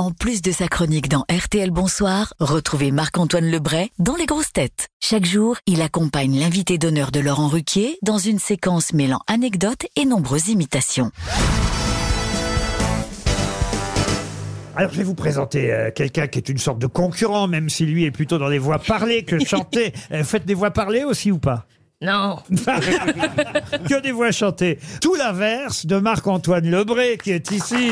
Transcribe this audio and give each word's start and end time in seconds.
En 0.00 0.12
plus 0.12 0.40
de 0.40 0.50
sa 0.50 0.66
chronique 0.66 1.10
dans 1.10 1.26
RTL 1.30 1.70
Bonsoir, 1.70 2.32
retrouvez 2.40 2.90
Marc-Antoine 2.90 3.50
Lebray 3.50 3.90
dans 3.98 4.16
Les 4.16 4.24
Grosses 4.24 4.50
Têtes. 4.50 4.88
Chaque 4.98 5.26
jour, 5.26 5.58
il 5.66 5.82
accompagne 5.82 6.40
l'invité 6.40 6.78
d'honneur 6.78 7.10
de 7.10 7.20
Laurent 7.20 7.48
Ruquier 7.48 7.98
dans 8.00 8.16
une 8.16 8.38
séquence 8.38 8.94
mêlant 8.94 9.20
anecdotes 9.26 9.84
et 9.96 10.06
nombreuses 10.06 10.48
imitations. 10.48 11.10
Alors 14.74 14.90
je 14.90 14.96
vais 14.96 15.04
vous 15.04 15.14
présenter 15.14 15.70
euh, 15.70 15.90
quelqu'un 15.94 16.28
qui 16.28 16.38
est 16.38 16.48
une 16.48 16.56
sorte 16.56 16.78
de 16.78 16.86
concurrent, 16.86 17.46
même 17.46 17.68
si 17.68 17.84
lui 17.84 18.06
est 18.06 18.10
plutôt 18.10 18.38
dans 18.38 18.48
les 18.48 18.56
voix 18.58 18.78
parlées 18.78 19.24
que 19.24 19.38
chantées. 19.44 19.92
Euh, 20.12 20.24
faites 20.24 20.46
des 20.46 20.54
voix 20.54 20.70
parlées 20.70 21.04
aussi 21.04 21.30
ou 21.30 21.38
pas? 21.38 21.66
Non. 22.00 22.38
Que 23.86 24.00
des 24.00 24.12
voix 24.12 24.32
chantées. 24.32 24.78
Tout 25.02 25.14
l'inverse 25.16 25.84
de 25.84 25.98
Marc-Antoine 25.98 26.70
Lebré 26.70 27.18
qui 27.22 27.32
est 27.32 27.50
ici. 27.50 27.90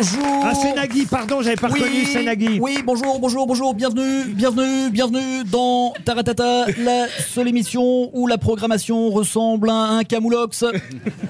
Bonjour 0.00 0.24
Ah, 0.44 0.52
c'est 0.54 0.72
Nagui, 0.72 1.04
pardon, 1.04 1.42
j'avais 1.42 1.56
pas 1.56 1.68
reconnu, 1.68 2.06
c'est 2.06 2.22
Nagui. 2.22 2.58
Oui, 2.58 2.78
bonjour, 2.82 3.18
bonjour, 3.18 3.46
bonjour, 3.46 3.74
bienvenue, 3.74 4.32
bienvenue, 4.32 4.88
bienvenue 4.90 5.44
dans 5.44 5.92
Taratata, 6.06 6.64
la 6.78 7.06
seule 7.08 7.48
émission 7.48 8.08
où 8.14 8.26
la 8.26 8.38
programmation 8.38 9.10
ressemble 9.10 9.68
à 9.68 9.74
un 9.74 10.04
camoulox. 10.04 10.64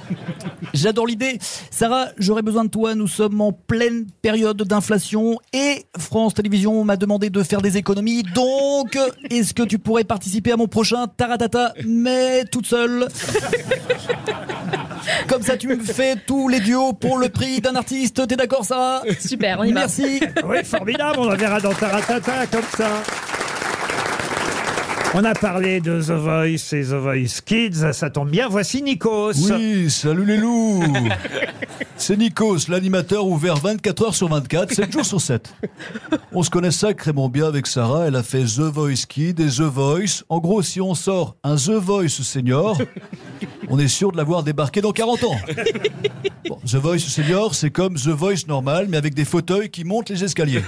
J'adore 0.73 1.09
l'idée. 1.09 1.41
Sarah, 1.73 2.11
j'aurais 2.17 2.43
besoin 2.43 2.63
de 2.65 2.71
toi. 2.71 2.95
Nous 2.95 3.09
sommes 3.09 3.41
en 3.41 3.51
pleine 3.51 4.07
période 4.23 4.63
d'inflation 4.63 5.41
et 5.53 5.85
France 5.99 6.35
Télévisions 6.35 6.85
m'a 6.85 6.97
demandé 6.97 7.29
de 7.29 7.43
faire 7.43 7.63
des 7.63 7.77
économies. 7.77 8.23
Donc, 8.23 8.97
est-ce 9.31 9.53
que 9.53 9.65
tu 9.65 9.81
pourrais 9.81 10.05
participer 10.05 10.53
à 10.53 10.57
mon 10.57 10.69
prochain 10.69 11.09
Taratata, 11.09 11.75
mais 11.85 12.45
toute 12.45 12.67
seule? 12.67 13.09
Comme 15.29 15.43
ça, 15.43 15.57
tu 15.57 15.69
me 15.69 15.79
fais 15.79 16.17
tous 16.27 16.49
les 16.49 16.61
duos 16.61 16.93
pour 16.93 17.19
le 17.19 17.29
prix 17.29 17.61
d'un 17.61 17.75
artiste. 17.77 18.27
T'es 18.27 18.37
d'accord, 18.37 18.65
Sarah? 18.65 19.03
Super, 19.19 19.61
on 19.61 19.65
y 19.65 19.73
va. 19.73 19.81
Merci. 19.81 20.21
Oui, 20.45 20.65
formidable, 20.65 21.19
on 21.19 21.29
la 21.29 21.37
verra 21.37 21.61
dans 21.61 21.73
Taratata 21.73 22.47
comme 22.47 22.63
ça. 22.77 23.03
On 25.13 25.25
a 25.25 25.35
parlé 25.35 25.81
de 25.81 26.01
The 26.01 26.13
Voice 26.13 26.73
et 26.73 26.85
The 26.85 26.95
Voice 26.95 27.41
Kids, 27.45 27.93
ça 27.93 28.11
tombe 28.11 28.31
bien, 28.31 28.47
voici 28.49 28.81
Nikos. 28.81 29.33
Oui, 29.51 29.91
salut 29.91 30.25
les 30.25 30.37
loups 30.37 30.85
C'est 31.97 32.17
Nikos, 32.17 32.69
l'animateur 32.69 33.27
ouvert 33.27 33.57
24 33.57 34.05
heures 34.05 34.15
sur 34.15 34.29
24, 34.29 34.73
7 34.73 34.93
jours 34.93 35.05
sur 35.05 35.21
7. 35.21 35.53
On 36.33 36.45
se 36.45 36.51
connaît 36.51 36.71
sacrément 36.71 37.29
bien 37.29 37.49
avec 37.49 37.67
Sarah, 37.67 38.07
elle 38.07 38.15
a 38.15 38.23
fait 38.23 38.45
The 38.45 38.61
Voice 38.61 39.05
Kid 39.09 39.41
et 39.41 39.49
The 39.49 39.63
Voice. 39.63 40.23
En 40.29 40.39
gros, 40.39 40.63
si 40.63 40.81
on 40.81 40.95
sort 40.95 41.35
un 41.43 41.57
The 41.57 41.71
Voice 41.71 42.23
Senior, 42.23 42.79
on 43.69 43.79
est 43.79 43.89
sûr 43.89 44.13
de 44.13 44.17
l'avoir 44.17 44.43
débarqué 44.43 44.81
dans 44.81 44.93
40 44.93 45.25
ans. 45.25 45.37
Bon, 46.49 46.59
The 46.67 46.75
Voice 46.77 46.99
Senior, 47.01 47.55
c'est 47.55 47.71
comme 47.71 47.95
The 47.95 48.09
Voice 48.09 48.47
normal, 48.49 48.87
mais 48.89 48.97
avec 48.97 49.15
des 49.15 49.25
fauteuils 49.25 49.71
qui 49.71 49.85
montent 49.85 50.09
les 50.11 50.25
escaliers. 50.25 50.63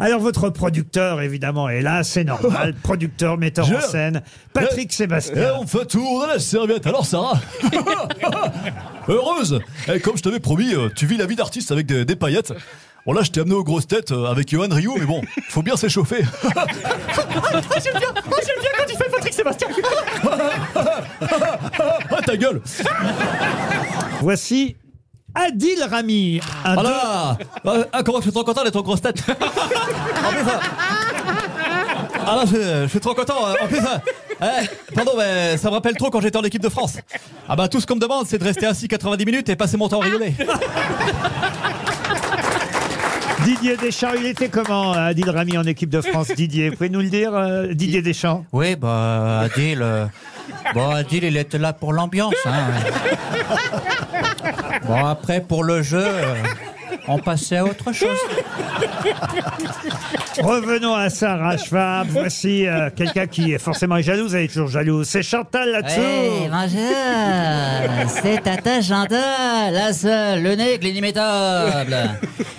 Alors 0.00 0.20
votre 0.20 0.50
producteur, 0.50 1.20
évidemment, 1.20 1.68
est 1.68 1.82
là, 1.82 2.02
c'est 2.04 2.24
normal. 2.24 2.74
Producteur, 2.82 3.36
metteur 3.38 3.66
en 3.70 3.80
scène, 3.80 4.22
Patrick 4.52 4.92
Et 4.92 4.94
Sébastien. 4.94 5.54
on 5.60 5.66
fait 5.66 5.86
tourner 5.86 6.26
la 6.34 6.38
serviette. 6.38 6.86
Alors 6.86 7.06
Sarah 7.06 7.40
Heureuse 9.08 9.60
Eh, 9.92 10.00
Comme 10.00 10.16
je 10.16 10.22
t'avais 10.22 10.40
promis, 10.40 10.74
euh, 10.74 10.88
tu 10.94 11.06
vis 11.06 11.16
la 11.16 11.26
vie 11.26 11.36
d'artiste 11.36 11.70
avec 11.72 11.86
des, 11.86 12.04
des 12.04 12.16
paillettes. 12.16 12.52
Bon 13.06 13.12
là, 13.12 13.22
je 13.22 13.30
t'ai 13.30 13.40
amené 13.40 13.54
aux 13.54 13.62
grosses 13.62 13.86
têtes 13.86 14.10
euh, 14.10 14.24
avec 14.26 14.50
Johan 14.50 14.66
Rio, 14.68 14.94
mais 14.98 15.04
bon, 15.06 15.22
faut 15.48 15.62
bien 15.62 15.76
s'échauffer. 15.76 16.24
Ah, 22.10 22.22
ta 22.24 22.36
gueule 22.36 22.60
Voici 24.20 24.76
Adil 25.34 25.82
Rami. 25.90 26.40
un 26.64 26.74
Voilà 26.74 27.36
Euh, 27.66 27.84
ah, 27.92 28.02
Comment 28.02 28.18
je 28.18 28.22
suis 28.22 28.32
trop 28.32 28.44
content 28.44 28.64
d'être 28.64 28.76
en 28.76 28.82
grosse 28.82 29.02
tête 29.02 29.22
En 29.28 30.30
plus, 30.30 30.40
euh, 30.40 30.58
ah 32.26 32.36
là, 32.36 32.44
je, 32.46 32.82
je 32.84 32.88
suis 32.88 33.00
trop 33.00 33.14
content. 33.14 33.46
euh, 33.46 33.54
En 33.62 33.66
plus, 33.66 33.78
euh, 33.78 33.98
eh, 34.42 34.94
pardon, 34.94 35.12
mais 35.18 35.56
ça 35.58 35.68
me 35.68 35.74
rappelle 35.74 35.94
trop 35.96 36.08
quand 36.10 36.20
j'étais 36.20 36.38
en 36.38 36.42
équipe 36.42 36.62
de 36.62 36.68
France. 36.70 36.94
Ah 37.48 37.54
bah 37.54 37.68
tout 37.68 37.80
ce 37.80 37.86
qu'on 37.86 37.94
me 37.96 38.00
demande, 38.00 38.26
c'est 38.26 38.38
de 38.38 38.44
rester 38.44 38.66
assis 38.66 38.88
90 38.88 39.24
minutes 39.26 39.48
et 39.50 39.56
passer 39.56 39.76
mon 39.76 39.88
temps 39.88 40.00
à 40.00 40.04
rigoler. 40.04 40.34
Didier 43.44 43.76
Deschamps, 43.76 44.14
il 44.18 44.26
était 44.26 44.48
comment, 44.48 44.92
Adil 44.92 45.28
Rami, 45.30 45.56
en 45.58 45.64
équipe 45.64 45.90
de 45.90 46.00
France 46.00 46.28
Didier, 46.34 46.70
vous 46.70 46.76
pouvez 46.76 46.88
nous 46.88 47.00
le 47.00 47.08
dire, 47.08 47.34
euh, 47.34 47.72
Didier 47.72 48.02
Deschamps 48.02 48.44
Oui, 48.52 48.76
bah, 48.76 49.40
Adil, 49.40 49.80
euh, 49.82 50.06
bon, 50.74 50.90
Adil, 50.90 51.24
il 51.24 51.36
était 51.36 51.58
là 51.58 51.72
pour 51.72 51.92
l'ambiance. 51.92 52.34
Hein. 52.44 52.64
Bon, 54.86 55.04
après, 55.04 55.40
pour 55.40 55.64
le 55.64 55.82
jeu, 55.82 56.04
euh, 56.04 56.34
on 57.08 57.18
passait 57.18 57.58
à 57.58 57.64
autre 57.64 57.92
chose. 57.92 58.08
Revenons 60.38 60.94
à 60.94 61.10
Sarah 61.10 61.56
Schwab. 61.56 62.08
Voici 62.10 62.66
euh, 62.66 62.90
quelqu'un 62.94 63.26
qui 63.26 63.52
est 63.52 63.58
forcément 63.58 64.00
jalouse, 64.00 64.34
elle 64.34 64.44
est 64.44 64.48
toujours 64.48 64.68
jalouse. 64.68 65.06
C'est 65.08 65.22
Chantal 65.22 65.70
là-dessous. 65.70 66.00
Bonjour, 66.50 68.10
c'est 68.22 68.42
Tata 68.42 68.80
Chantal, 68.82 69.72
la 69.72 69.92
seule, 69.92 70.42
le 70.42 70.54
nègre, 70.54 70.84
l'inimitable. 70.84 71.96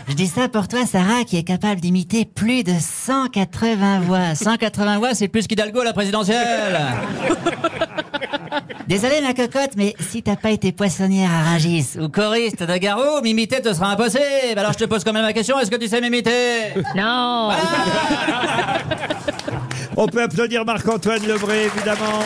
Je 0.08 0.14
dis 0.14 0.28
ça 0.28 0.48
pour 0.50 0.68
toi, 0.68 0.86
Sarah, 0.86 1.24
qui 1.26 1.38
est 1.38 1.44
capable 1.44 1.82
d'imiter 1.82 2.26
plus 2.26 2.64
de 2.64 2.74
180 2.80 4.00
voix. 4.02 4.36
180 4.36 4.98
voix, 5.00 5.14
c'est 5.14 5.28
plus 5.28 5.48
qu'Hidalgo 5.48 5.82
à 5.82 5.86
la 5.86 5.94
présidentielle. 5.94 6.78
Désolé 8.88 9.22
ma 9.22 9.34
cocotte, 9.34 9.72
mais 9.76 9.96
si 10.00 10.24
t'as 10.24 10.36
pas 10.36 10.52
été 10.52 10.72
poissonnière 10.72 11.30
à 11.32 11.52
Rungis 11.52 11.98
ou 12.00 12.10
choriste 12.10 12.64
de 12.64 12.78
Garou, 12.78 13.22
m'imiter 13.22 13.62
te 13.62 13.74
sera 13.74 13.92
impossible. 13.92 14.58
Alors 14.58 14.74
je 14.74 14.78
te 14.80 14.86
pose 14.86 15.04
quand 15.04 15.14
même 15.14 15.24
la 15.26 15.34
question, 15.34 15.60
est-ce 15.60 15.72
que 15.72 15.76
tu 15.76 15.88
sais 15.88 16.02
m'imiter? 16.02 16.74
Non. 16.96 17.50
On 19.96 20.08
peut 20.08 20.22
applaudir 20.22 20.64
Marc-Antoine 20.64 21.26
Lebré, 21.28 21.66
évidemment. 21.66 22.24